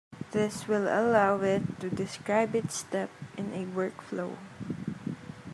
[0.31, 4.35] This will allow it to describe its step in a workflow.